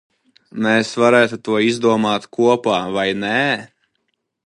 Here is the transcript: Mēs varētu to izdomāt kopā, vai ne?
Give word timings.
Mēs 0.67 0.93
varētu 1.03 1.39
to 1.49 1.59
izdomāt 1.67 2.27
kopā, 2.39 2.81
vai 2.99 3.09
ne? 3.27 3.39